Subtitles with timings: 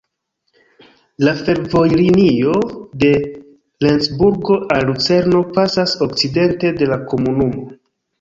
[1.25, 2.55] La fervojlinio
[3.03, 3.11] de
[3.87, 7.69] Lencburgo al Lucerno pasas okcidente de la komunumo.